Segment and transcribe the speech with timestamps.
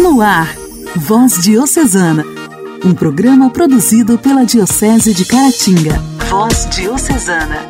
[0.00, 0.56] No ar,
[0.96, 2.24] Voz Diocesana,
[2.82, 5.98] um programa produzido pela Diocese de Caratinga.
[6.30, 7.66] Voz Diocesana.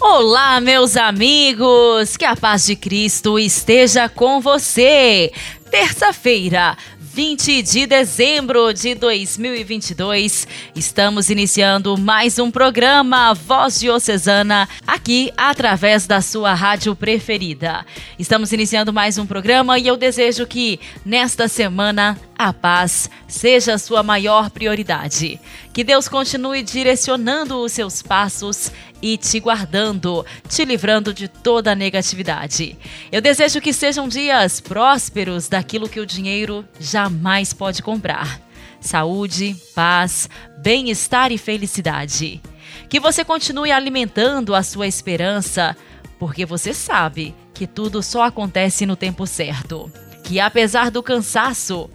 [0.00, 2.16] Olá, meus amigos!
[2.16, 5.32] Que a paz de Cristo esteja com você!
[5.70, 6.76] Terça-feira,
[7.16, 10.46] 20 de dezembro de 2022.
[10.74, 17.86] Estamos iniciando mais um programa Voz Diocesana aqui através da sua rádio preferida.
[18.18, 23.78] Estamos iniciando mais um programa e eu desejo que nesta semana a paz seja a
[23.78, 25.40] sua maior prioridade.
[25.72, 32.76] Que Deus continue direcionando os seus passos e te guardando, te livrando de toda negatividade.
[33.10, 38.40] Eu desejo que sejam dias prósperos daquilo que o dinheiro jamais pode comprar.
[38.80, 42.40] Saúde, paz, bem-estar e felicidade.
[42.88, 45.76] Que você continue alimentando a sua esperança,
[46.18, 49.90] porque você sabe que tudo só acontece no tempo certo.
[50.22, 51.88] Que apesar do cansaço,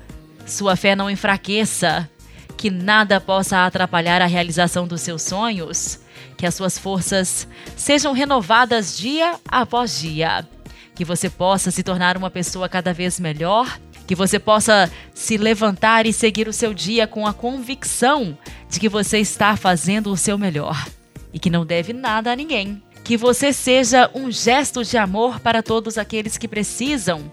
[0.46, 2.10] sua fé não enfraqueça,
[2.58, 6.00] que nada possa atrapalhar a realização dos seus sonhos,
[6.38, 10.48] que as suas forças sejam renovadas dia após dia,
[10.94, 16.06] que você possa se tornar uma pessoa cada vez melhor, que você possa se levantar
[16.06, 18.38] e seguir o seu dia com a convicção
[18.70, 20.86] de que você está fazendo o seu melhor
[21.34, 22.82] e que não deve nada a ninguém.
[23.04, 27.24] Que você seja um gesto de amor para todos aqueles que precisam.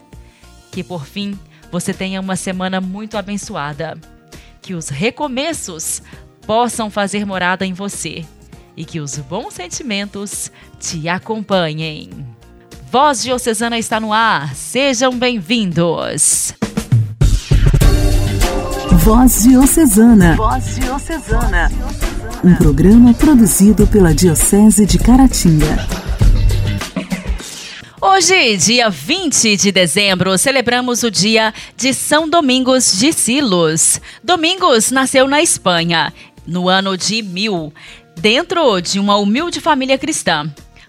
[0.70, 1.38] Que por fim
[1.70, 3.96] você tenha uma semana muito abençoada.
[4.60, 6.02] Que os recomeços
[6.46, 8.24] possam fazer morada em você
[8.76, 12.10] e que os bons sentimentos te acompanhem.
[12.90, 16.54] Voz Diocesana está no ar, sejam bem-vindos.
[18.92, 20.36] Voz Diocesana.
[20.36, 21.70] Voz Diocesana.
[22.44, 26.07] Um programa produzido pela Diocese de Caratinga.
[28.00, 34.00] Hoje, dia 20 de dezembro, celebramos o dia de São Domingos de Silos.
[34.22, 36.14] Domingos nasceu na Espanha,
[36.46, 37.72] no ano de 1000,
[38.16, 40.48] dentro de uma humilde família cristã.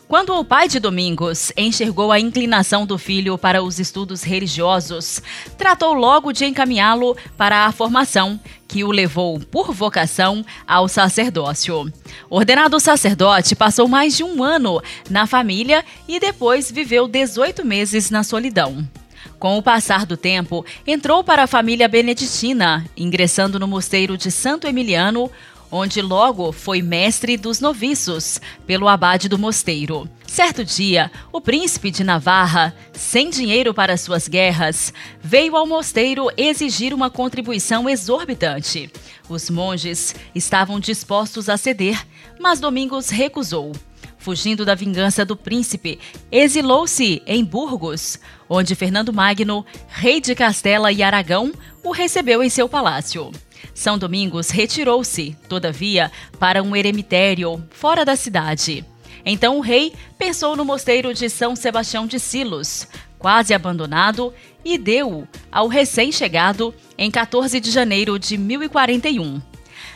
[0.09, 5.21] Quando o pai de Domingos enxergou a inclinação do filho para os estudos religiosos,
[5.55, 11.93] tratou logo de encaminhá-lo para a formação, que o levou, por vocação, ao sacerdócio.
[12.27, 14.81] Ordenado sacerdote, passou mais de um ano
[15.11, 18.89] na família e depois viveu 18 meses na solidão.
[19.37, 24.67] Com o passar do tempo, entrou para a família beneditina, ingressando no mosteiro de Santo
[24.67, 25.31] Emiliano,
[25.71, 30.09] onde logo foi mestre dos noviços pelo abade do mosteiro.
[30.25, 36.93] Certo dia, o príncipe de Navarra, sem dinheiro para suas guerras, veio ao mosteiro exigir
[36.93, 38.91] uma contribuição exorbitante.
[39.27, 42.05] Os monges estavam dispostos a ceder,
[42.39, 43.71] mas Domingos recusou.
[44.19, 45.97] Fugindo da vingança do príncipe,
[46.31, 48.19] exilou-se em Burgos,
[48.49, 51.53] onde Fernando Magno, rei de Castela e Aragão,
[51.83, 53.31] o recebeu em seu palácio.
[53.73, 58.85] São Domingos retirou-se, todavia, para um eremitério fora da cidade.
[59.25, 62.87] Então o rei pensou no mosteiro de São Sebastião de Silos,
[63.17, 64.33] quase abandonado,
[64.63, 69.41] e deu-o ao recém-chegado em 14 de janeiro de 1041.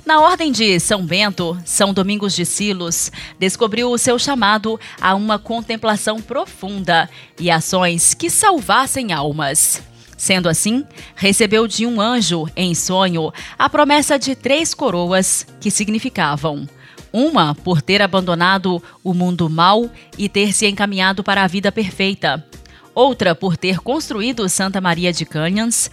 [0.05, 3.09] Na ordem de São Bento, São Domingos de Silos
[3.39, 7.09] descobriu o seu chamado a uma contemplação profunda
[7.39, 9.81] e ações que salvassem almas.
[10.23, 10.85] Sendo assim,
[11.17, 13.29] recebeu de um anjo, em sonho,
[13.59, 16.65] a promessa de três coroas que significavam
[17.11, 22.41] uma por ter abandonado o mundo mau e ter se encaminhado para a vida perfeita,
[22.95, 25.91] outra por ter construído Santa Maria de Canyans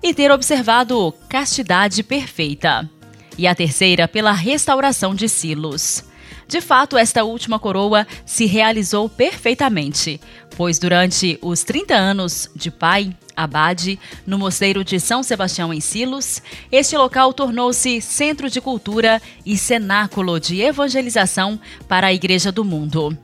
[0.00, 2.88] e ter observado castidade perfeita,
[3.36, 6.04] e a terceira pela restauração de Silos.
[6.46, 10.20] De fato, esta última coroa se realizou perfeitamente,
[10.56, 16.42] pois durante os 30 anos de pai, abade, no mosteiro de São Sebastião em Silos,
[16.70, 23.16] este local tornou-se centro de cultura e cenáculo de evangelização para a Igreja do Mundo.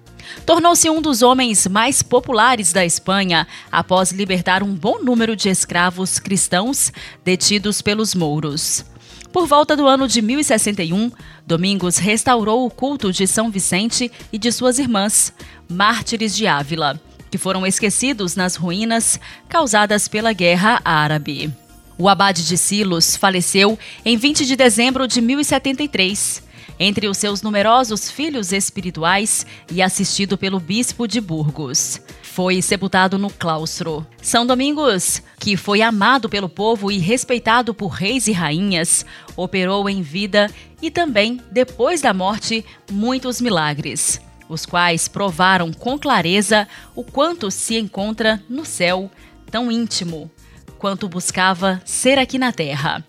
[0.44, 6.18] Tornou-se um dos homens mais populares da Espanha após libertar um bom número de escravos
[6.18, 6.92] cristãos
[7.24, 8.84] detidos pelos mouros.
[9.32, 11.10] Por volta do ano de 1061,
[11.46, 15.32] Domingos restaurou o culto de São Vicente e de suas irmãs,
[15.68, 17.00] mártires de Ávila
[17.30, 21.52] que foram esquecidos nas ruínas causadas pela Guerra Árabe.
[21.98, 26.44] O abade de Silos faleceu em 20 de dezembro de 1073,
[26.78, 32.00] entre os seus numerosos filhos espirituais e assistido pelo bispo de Burgos.
[32.22, 34.06] Foi sepultado no claustro.
[34.22, 39.04] São Domingos, que foi amado pelo povo e respeitado por reis e rainhas,
[39.36, 40.48] operou em vida
[40.80, 47.76] e também, depois da morte, muitos milagres os quais provaram com clareza o quanto se
[47.76, 49.10] encontra no céu
[49.50, 50.30] tão íntimo
[50.78, 53.04] quanto buscava ser aqui na Terra.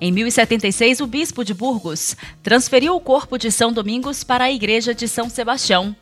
[0.00, 4.92] Em 1076, o bispo de Burgos transferiu o corpo de São Domingos para a igreja
[4.92, 5.94] de São Sebastião,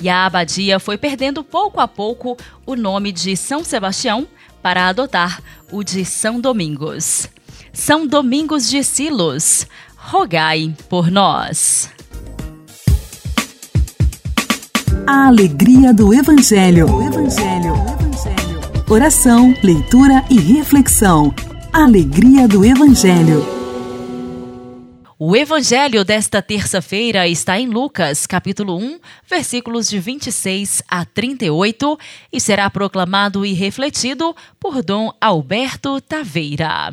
[0.00, 4.28] e a abadia foi perdendo pouco a pouco o nome de São Sebastião
[4.62, 5.42] para adotar
[5.72, 7.28] o de São Domingos.
[7.72, 9.66] São Domingos de Silos,
[9.96, 11.90] rogai por nós.
[15.10, 16.84] A alegria do Evangelho.
[17.00, 17.72] Evangelho.
[17.72, 18.84] Evangelho.
[18.90, 21.34] Oração, leitura e reflexão.
[21.72, 23.42] Alegria do Evangelho.
[25.18, 31.98] O Evangelho desta terça-feira está em Lucas, capítulo 1, versículos de 26 a 38,
[32.30, 36.92] e será proclamado e refletido por Dom Alberto Taveira.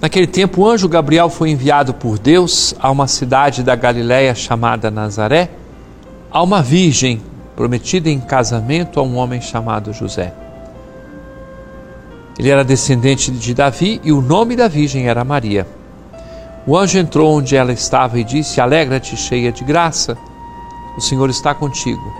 [0.00, 4.90] Naquele tempo, o anjo Gabriel foi enviado por Deus a uma cidade da Galiléia chamada
[4.90, 5.50] Nazaré,
[6.30, 7.20] a uma virgem
[7.54, 10.32] prometida em casamento a um homem chamado José.
[12.38, 15.66] Ele era descendente de Davi e o nome da virgem era Maria.
[16.66, 20.16] O anjo entrou onde ela estava e disse: Alegra-te, cheia de graça,
[20.96, 22.10] o Senhor está contigo.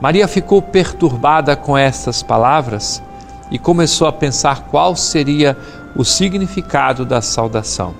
[0.00, 3.02] Maria ficou perturbada com estas palavras
[3.50, 5.56] e começou a pensar qual seria
[5.94, 7.94] o significado da saudação.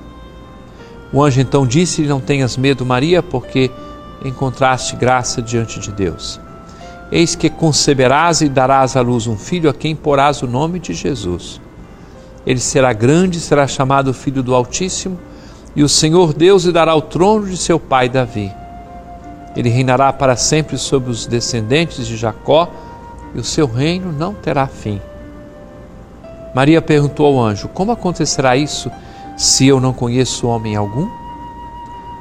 [1.13, 3.71] O anjo então disse-lhe: Não tenhas medo, Maria, porque
[4.25, 6.41] encontraste graça diante de Deus.
[7.11, 10.93] Eis que conceberás e darás à luz um filho a quem porás o nome de
[10.93, 11.61] Jesus.
[12.45, 15.19] Ele será grande, será chamado Filho do Altíssimo,
[15.75, 18.53] e o Senhor Deus lhe dará o trono de seu pai Davi.
[19.57, 22.69] Ele reinará para sempre sobre os descendentes de Jacó,
[23.35, 25.01] e o seu reino não terá fim.
[26.57, 28.91] Maria perguntou ao anjo: Como acontecerá isso
[29.37, 31.07] se eu não conheço homem algum?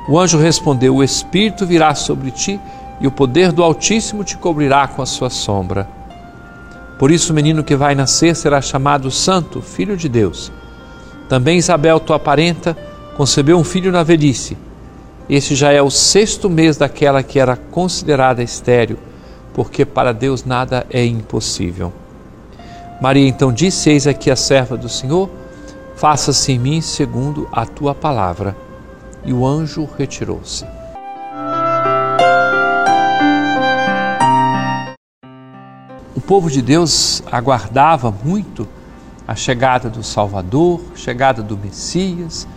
[0.10, 2.60] O anjo respondeu: O Espírito virá sobre ti
[3.00, 5.88] e o poder do Altíssimo te cobrirá com a sua sombra.
[7.00, 10.52] Por isso, o menino que vai nascer será chamado Santo, Filho de Deus.
[11.30, 12.76] Também Isabel, tua parenta,
[13.16, 14.58] concebeu um filho na velhice.
[15.30, 18.98] Este já é o sexto mês daquela que era considerada estéril,
[19.54, 21.94] porque para Deus nada é impossível.
[23.02, 25.30] Maria então disse: Eis aqui a serva do Senhor,
[25.96, 28.56] faça-se em mim segundo a tua palavra.
[29.24, 30.66] E o anjo retirou-se.
[36.16, 38.68] O povo de Deus aguardava muito
[39.28, 42.48] a chegada do Salvador, a chegada do Messias,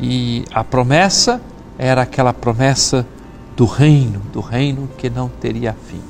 [0.00, 1.40] e a promessa
[1.78, 3.06] era aquela promessa
[3.56, 6.00] do reino, do reino que não teria fim.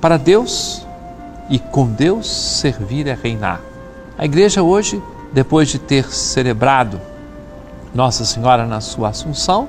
[0.00, 0.86] Para Deus,
[1.50, 3.60] e com Deus servir é reinar.
[4.16, 5.02] A igreja hoje,
[5.32, 7.00] depois de ter celebrado
[7.92, 9.68] Nossa Senhora na sua Assunção,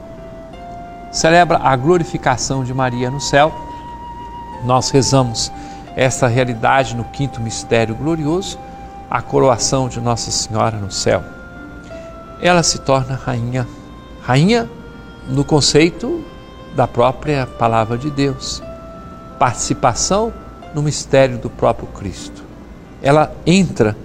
[1.11, 3.51] celebra a glorificação de Maria no céu.
[4.63, 5.51] Nós rezamos
[5.95, 8.59] essa realidade no quinto mistério glorioso,
[9.09, 11.23] a coroação de Nossa Senhora no céu.
[12.39, 13.67] Ela se torna rainha,
[14.21, 14.69] rainha
[15.27, 16.23] no conceito
[16.75, 18.61] da própria palavra de Deus,
[19.39, 20.31] participação
[20.73, 22.43] no mistério do próprio Cristo.
[23.01, 23.95] Ela entra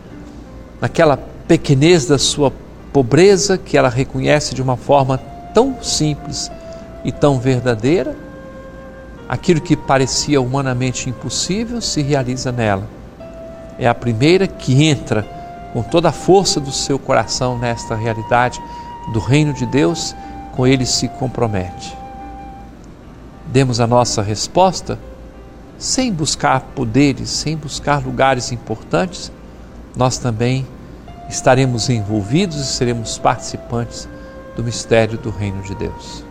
[0.80, 2.52] naquela pequenez da sua
[2.92, 5.18] pobreza que ela reconhece de uma forma
[5.52, 6.50] tão simples
[7.04, 8.16] e tão verdadeira.
[9.28, 12.88] Aquilo que parecia humanamente impossível se realiza nela.
[13.78, 15.26] É a primeira que entra
[15.72, 18.58] com toda a força do seu coração nesta realidade
[19.12, 20.14] do reino de Deus,
[20.54, 21.96] com ele se compromete.
[23.46, 24.98] Demos a nossa resposta
[25.78, 29.30] sem buscar poderes, sem buscar lugares importantes,
[29.96, 30.66] nós também
[31.28, 34.08] estaremos envolvidos e seremos participantes
[34.54, 36.24] do mistério do Reino de Deus.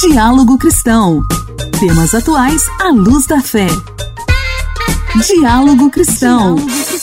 [0.00, 1.22] Diálogo Cristão.
[1.78, 3.66] Temas atuais à luz da fé.
[5.26, 6.56] Diálogo Cristão.
[6.56, 6.93] Diálogo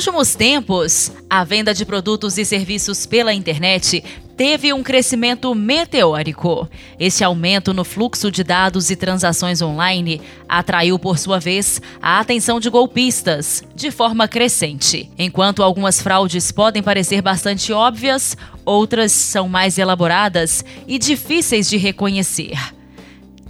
[0.00, 4.02] últimos tempos, a venda de produtos e serviços pela internet
[4.34, 6.66] teve um crescimento meteórico.
[6.98, 12.58] Esse aumento no fluxo de dados e transações online atraiu, por sua vez, a atenção
[12.58, 15.10] de golpistas, de forma crescente.
[15.18, 22.56] Enquanto algumas fraudes podem parecer bastante óbvias, outras são mais elaboradas e difíceis de reconhecer.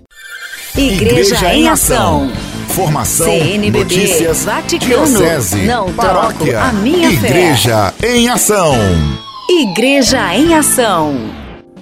[0.75, 2.33] Igreja, Igreja em Ação.
[2.71, 8.75] Informação, CNBB, notícias, Vaticano, diocese, não paróquia, troco a minha Igreja em Ação.
[9.51, 11.15] Igreja em Ação.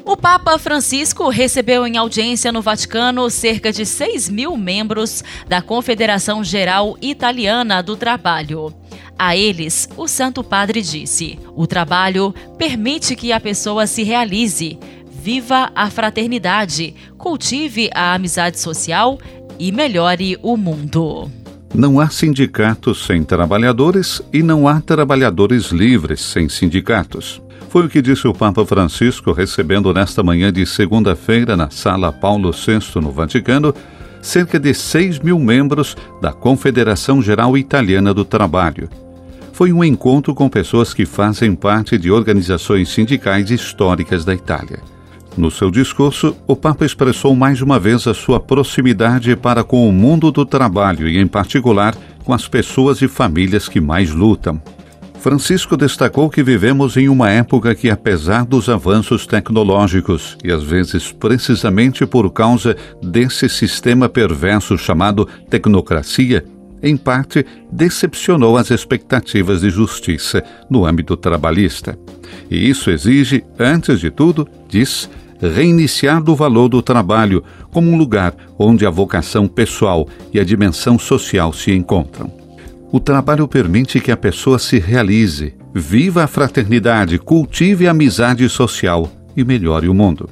[0.05, 6.43] O Papa Francisco recebeu em audiência no Vaticano cerca de 6 mil membros da Confederação
[6.43, 8.75] Geral Italiana do Trabalho.
[9.19, 14.79] A eles, o Santo Padre disse: o trabalho permite que a pessoa se realize,
[15.11, 19.19] viva a fraternidade, cultive a amizade social
[19.59, 21.31] e melhore o mundo.
[21.75, 27.41] Não há sindicatos sem trabalhadores e não há trabalhadores livres sem sindicatos.
[27.69, 32.51] Foi o que disse o Papa Francisco recebendo nesta manhã de segunda-feira na Sala Paulo
[32.51, 33.73] VI no Vaticano
[34.21, 38.89] cerca de 6 mil membros da Confederação Geral Italiana do Trabalho.
[39.53, 44.81] Foi um encontro com pessoas que fazem parte de organizações sindicais históricas da Itália.
[45.37, 49.93] No seu discurso, o Papa expressou mais uma vez a sua proximidade para com o
[49.93, 54.61] mundo do trabalho e, em particular, com as pessoas e famílias que mais lutam.
[55.21, 61.13] Francisco destacou que vivemos em uma época que, apesar dos avanços tecnológicos, e às vezes
[61.13, 66.43] precisamente por causa desse sistema perverso chamado tecnocracia,
[66.83, 71.99] em parte decepcionou as expectativas de justiça no âmbito trabalhista.
[72.51, 78.35] E isso exige, antes de tudo, diz, reiniciar do valor do trabalho como um lugar
[78.59, 82.40] onde a vocação pessoal e a dimensão social se encontram.
[82.93, 89.09] O trabalho permite que a pessoa se realize, viva a fraternidade, cultive a amizade social
[89.37, 90.29] e melhore o mundo.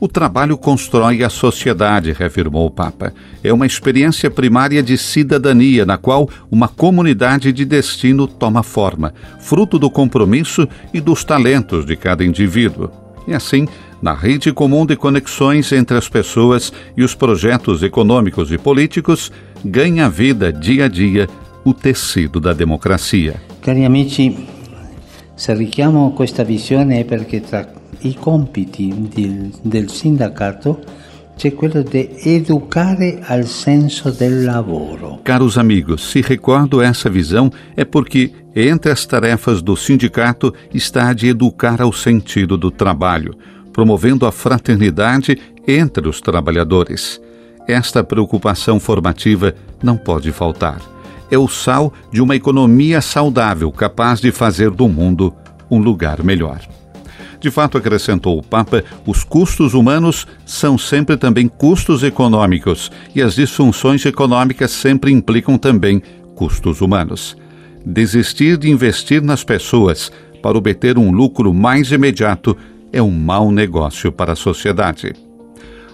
[0.00, 3.12] O trabalho constrói a sociedade, reafirmou o Papa.
[3.44, 9.78] É uma experiência primária de cidadania, na qual uma comunidade de destino toma forma, fruto
[9.78, 12.90] do compromisso e dos talentos de cada indivíduo.
[13.26, 13.68] E assim,
[14.02, 19.30] na rede comum de conexões entre as pessoas e os projetos econômicos e políticos,
[19.64, 21.28] ganha vida dia a dia
[21.64, 22.54] o tecido da.
[23.60, 24.46] Cari amici,
[25.34, 30.80] se richiamo questa visione è perché tra i compiti del, del sindacato
[31.36, 35.20] c'è quello di educare al senso del lavoro.
[35.22, 41.12] Caros amigos, se recordo essa visão é porque entre as tarefas do sindicato está a
[41.12, 43.36] de educar ao sentido do trabalho,
[43.72, 47.20] promovendo a fraternidade entre os trabalhadores.
[47.68, 50.97] Esta preocupação formativa não pode faltar
[51.30, 55.34] é o sal de uma economia saudável capaz de fazer do mundo
[55.70, 56.60] um lugar melhor.
[57.40, 63.34] De fato, acrescentou o Papa, os custos humanos são sempre também custos econômicos e as
[63.34, 66.02] disfunções econômicas sempre implicam também
[66.34, 67.36] custos humanos.
[67.86, 70.10] Desistir de investir nas pessoas
[70.42, 72.56] para obter um lucro mais imediato
[72.92, 75.27] é um mau negócio para a sociedade.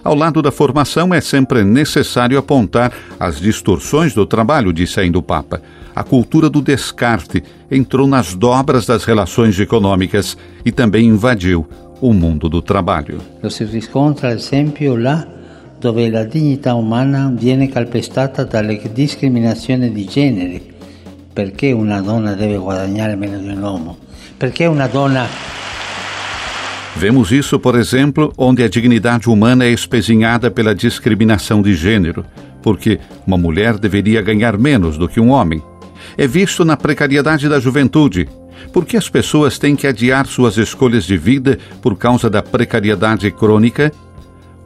[0.05, 5.23] Ao lado da formação, é sempre necessário apontar as distorções do trabalho, disse ainda o
[5.23, 5.63] Papa.
[5.95, 11.67] A cultura do descarte entrou nas dobras das relações econômicas e também invadiu
[11.99, 13.19] o mundo do trabalho.
[13.49, 15.25] Si riscontra, ad esempio, là
[15.81, 20.61] dove la dignità umana viene calpestata dalle discriminazioni di genere.
[21.33, 23.97] Perché una donna deve guadagnare meno di un uomo?
[24.37, 25.25] Perché una donna
[26.97, 32.25] Vemos isso, por exemplo, onde a dignidade humana é espezinhada pela discriminação de gênero,
[32.61, 35.61] porque uma mulher deveria ganhar menos do que um homem.
[36.17, 38.29] É visto na precariedade da juventude,
[38.71, 43.91] porque as pessoas têm que adiar suas escolhas de vida por causa da precariedade crônica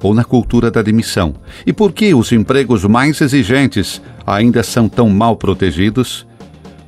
[0.01, 1.33] ou na cultura da demissão?
[1.65, 6.27] E por que os empregos mais exigentes ainda são tão mal protegidos?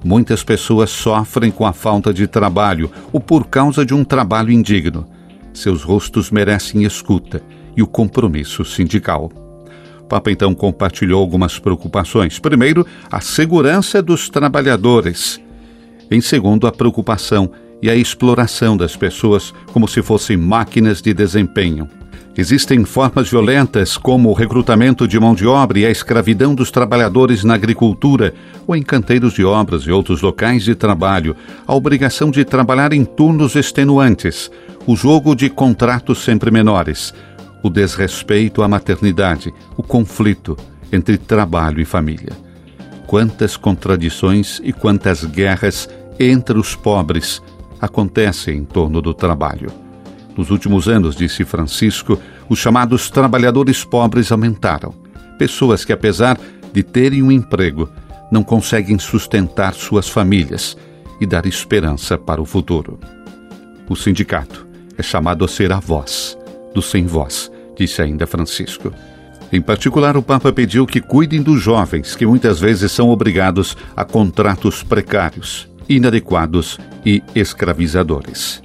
[0.04, 5.08] Muitas pessoas sofrem com a falta de trabalho ou por causa de um trabalho indigno.
[5.54, 7.42] Seus rostos merecem escuta
[7.76, 9.32] e o compromisso sindical.
[10.00, 12.40] O Papa então compartilhou algumas preocupações.
[12.40, 15.40] Primeiro, a segurança dos trabalhadores.
[16.10, 21.90] Em segundo, a preocupação e a exploração das pessoas como se fossem máquinas de desempenho.
[22.38, 27.44] Existem formas violentas como o recrutamento de mão de obra e a escravidão dos trabalhadores
[27.44, 28.34] na agricultura
[28.66, 31.36] ou em canteiros de obras e outros locais de trabalho,
[31.68, 34.50] a obrigação de trabalhar em turnos extenuantes,
[34.88, 37.14] o jogo de contratos sempre menores,
[37.62, 40.58] o desrespeito à maternidade, o conflito
[40.92, 42.32] entre trabalho e família.
[43.08, 47.42] Quantas contradições e quantas guerras entre os pobres
[47.82, 49.91] acontecem em torno do trabalho.
[50.38, 54.94] Nos últimos anos, disse Francisco, os chamados trabalhadores pobres aumentaram.
[55.38, 56.40] Pessoas que, apesar
[56.74, 57.90] de terem um emprego,
[58.32, 60.78] não conseguem sustentar suas famílias
[61.20, 63.00] e dar esperança para o futuro.
[63.90, 64.66] O sindicato
[64.98, 66.38] é chamado a ser a voz
[66.74, 68.94] do sem voz, disse ainda Francisco.
[69.52, 74.06] Em particular, o Papa pediu que cuidem dos jovens, que muitas vezes são obrigados a
[74.06, 78.62] contratos precários, inadequados e escravizadores.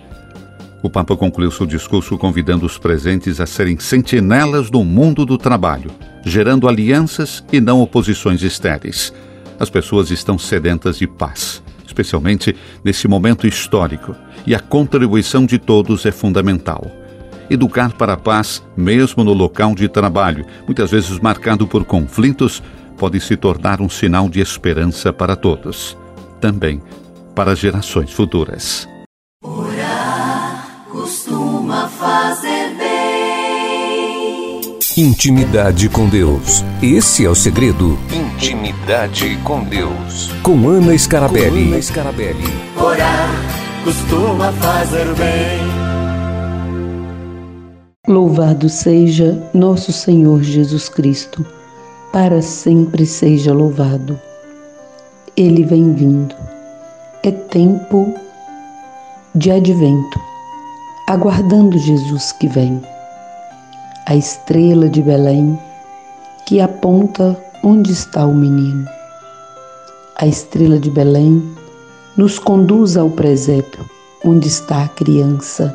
[0.86, 5.90] O Papa concluiu seu discurso convidando os presentes a serem sentinelas do mundo do trabalho,
[6.24, 9.12] gerando alianças e não oposições estéreis.
[9.58, 14.14] As pessoas estão sedentas de paz, especialmente nesse momento histórico,
[14.46, 16.88] e a contribuição de todos é fundamental.
[17.50, 22.62] Educar para a paz, mesmo no local de trabalho, muitas vezes marcado por conflitos,
[22.96, 25.98] pode se tornar um sinal de esperança para todos,
[26.40, 26.80] também
[27.34, 28.88] para gerações futuras.
[32.06, 33.96] Fazer bem.
[34.96, 36.64] Intimidade com Deus.
[36.80, 37.98] Esse é o segredo.
[38.12, 40.30] Intimidade com Deus.
[40.42, 41.64] Com Ana Scarabelli.
[41.64, 42.44] Com Ana Scarabelli.
[42.76, 43.28] Orar
[43.82, 45.66] costuma fazer bem.
[48.06, 51.44] Louvado seja nosso Senhor Jesus Cristo,
[52.12, 54.16] para sempre seja louvado.
[55.36, 56.36] Ele vem vindo.
[57.24, 58.14] É tempo
[59.34, 60.20] de advento,
[61.06, 62.82] aguardando Jesus que vem.
[64.06, 65.58] A estrela de Belém
[66.46, 68.88] que aponta onde está o menino.
[70.16, 71.42] A estrela de Belém
[72.16, 73.84] nos conduz ao presépio,
[74.24, 75.74] onde está a criança,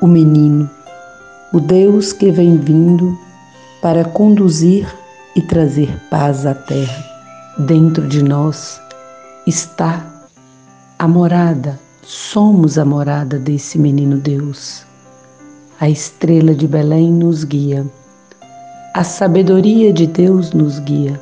[0.00, 0.70] o menino
[1.54, 3.16] o Deus que vem vindo
[3.80, 4.92] para conduzir
[5.36, 7.04] e trazer paz à terra.
[7.56, 8.80] Dentro de nós
[9.46, 10.04] está
[10.98, 14.84] a morada, somos a morada desse menino Deus.
[15.80, 17.84] A estrela de Belém nos guia,
[18.94, 21.20] a sabedoria de Deus nos guia.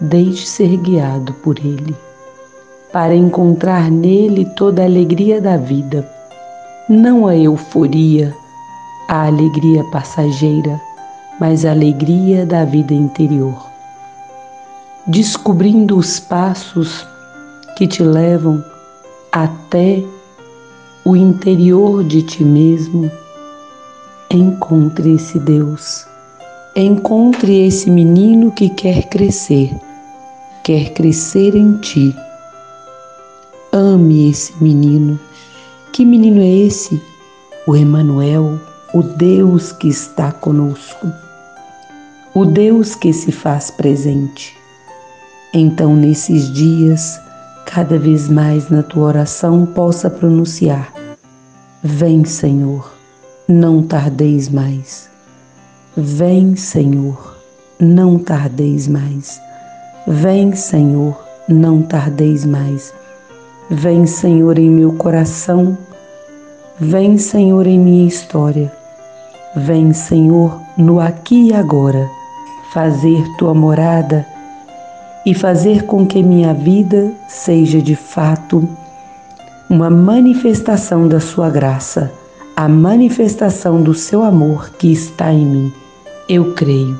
[0.00, 1.94] Deixe ser guiado por Ele,
[2.92, 6.08] para encontrar nele toda a alegria da vida,
[6.88, 8.34] não a euforia
[9.08, 10.78] a alegria passageira,
[11.40, 13.66] mas a alegria da vida interior.
[15.06, 17.06] Descobrindo os passos
[17.74, 18.62] que te levam
[19.32, 20.02] até
[21.04, 23.10] o interior de ti mesmo,
[24.30, 26.06] encontre esse Deus.
[26.76, 29.74] Encontre esse menino que quer crescer,
[30.62, 32.14] quer crescer em ti.
[33.72, 35.18] Ame esse menino.
[35.92, 37.02] Que menino é esse?
[37.66, 38.60] O Emanuel,
[38.94, 41.10] o Deus que está conosco,
[42.34, 44.56] o Deus que se faz presente.
[45.52, 47.18] Então, nesses dias,
[47.70, 50.92] cada vez mais na tua oração, possa pronunciar:
[51.82, 52.92] Vem, Senhor,
[53.46, 55.08] não tardeis mais.
[55.96, 57.36] Vem, Senhor,
[57.78, 59.40] não tardeis mais.
[60.06, 62.92] Vem, Senhor, não tardeis mais.
[63.70, 65.76] Vem, Senhor, em meu coração.
[66.80, 68.72] Vem, Senhor, em minha história.
[69.54, 72.08] Vem, Senhor, no aqui e agora,
[72.72, 74.24] fazer tua morada
[75.24, 78.68] e fazer com que minha vida seja de fato
[79.68, 82.10] uma manifestação da sua graça,
[82.56, 85.72] a manifestação do seu amor que está em mim.
[86.28, 86.98] Eu creio.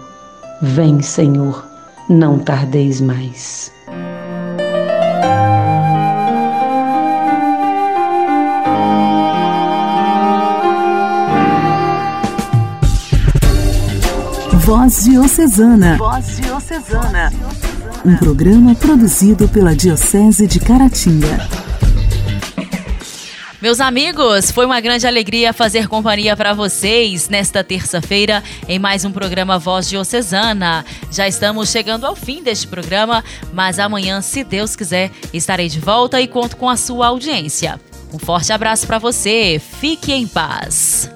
[0.61, 1.67] Vem, Senhor,
[2.09, 3.73] não tardeis mais.
[14.69, 15.97] Voz Diocesana.
[15.97, 17.33] Voz Diocesana.
[18.05, 21.49] Um programa produzido pela Diocese de Caratinga.
[23.61, 29.11] Meus amigos, foi uma grande alegria fazer companhia para vocês nesta terça-feira em mais um
[29.11, 30.85] programa Voz Diocesana.
[31.11, 36.21] Já estamos chegando ao fim deste programa, mas amanhã, se Deus quiser, estarei de volta
[36.21, 37.81] e conto com a sua audiência.
[38.13, 41.11] Um forte abraço para você, fique em paz.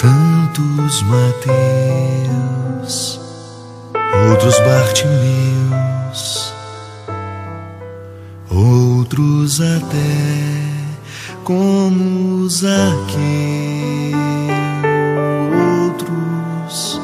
[0.00, 1.50] Tantos Mateus,
[4.30, 6.54] outros Bartimeus,
[8.50, 10.64] outros até
[11.44, 12.80] como Zaqueu,
[15.84, 16.98] outros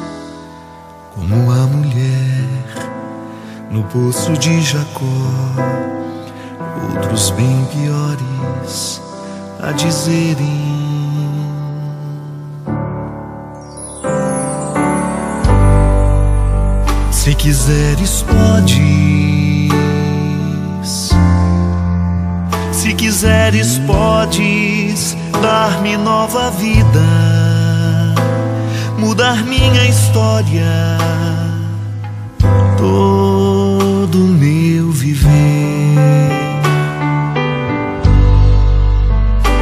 [1.13, 2.49] como a mulher
[3.69, 5.05] no poço de Jacó,
[6.95, 8.99] outros bem piores
[9.61, 10.96] a dizerem.
[17.27, 19.69] Se quiseres, podes.
[22.71, 28.15] Se quiseres, podes dar-me nova vida,
[28.97, 30.97] mudar minha história,
[32.77, 35.27] todo meu viver.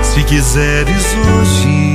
[0.03, 1.94] Se quiseres hoje,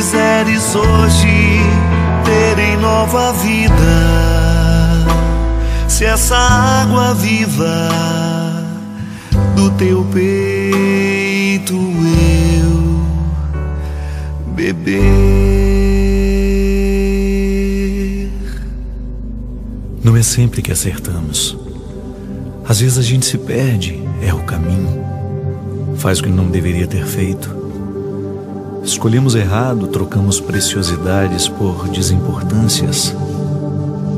[0.00, 1.60] quiseres hoje
[2.24, 5.04] ter em nova vida
[5.86, 7.90] se essa água viva
[9.54, 13.04] do teu peito eu
[14.54, 15.00] beber.
[20.02, 21.58] Não é sempre que acertamos.
[22.66, 25.04] Às vezes a gente se perde, erra o caminho,
[25.96, 27.59] faz o que não deveria ter feito.
[28.82, 33.14] Escolhemos errado, trocamos preciosidades por desimportâncias.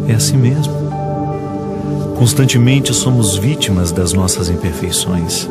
[0.06, 0.72] É assim mesmo.
[2.16, 5.48] Constantemente somos vítimas das nossas imperfeições.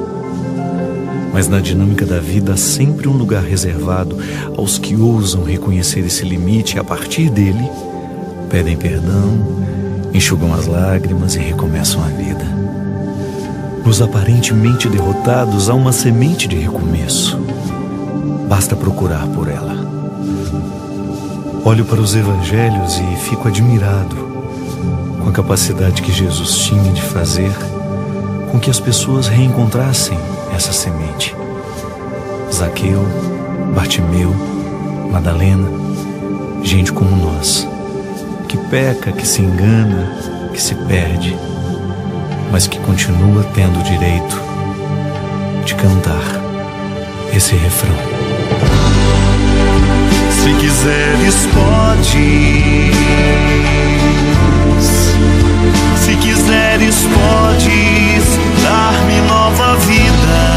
[1.34, 4.18] Mas na dinâmica da vida há sempre um lugar reservado
[4.58, 7.70] aos que ousam reconhecer esse limite e, a partir dele,
[8.50, 9.38] pedem perdão,
[10.14, 12.46] enxugam as lágrimas e recomeçam a vida.
[13.86, 17.51] Nos aparentemente derrotados há uma semente de recomeço.
[18.52, 19.78] Basta procurar por ela.
[21.64, 24.14] Olho para os evangelhos e fico admirado
[25.24, 27.50] com a capacidade que Jesus tinha de fazer
[28.52, 30.20] com que as pessoas reencontrassem
[30.54, 31.34] essa semente.
[32.54, 33.02] Zaqueu,
[33.74, 34.36] Bartimeu,
[35.10, 35.70] Madalena,
[36.62, 37.66] gente como nós,
[38.50, 41.38] que peca, que se engana, que se perde,
[42.52, 44.42] mas que continua tendo o direito
[45.64, 46.42] de cantar
[47.34, 48.31] esse refrão.
[50.42, 52.92] Se quiseres, pode
[55.96, 60.51] se quiseres, podes dar-me nova vida,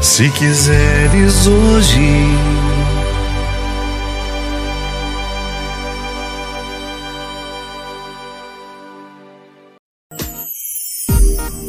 [0.00, 1.98] Se quiseres hoje.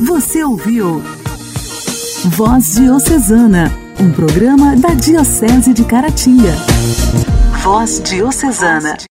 [0.06, 1.02] Você ouviu
[2.26, 6.54] Voz Diocesana, um programa da Diocese de Caratinga.
[7.70, 9.00] Voz Diocesana.